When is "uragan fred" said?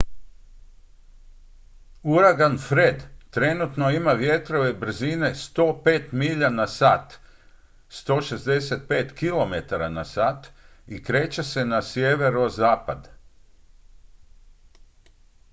2.03-3.03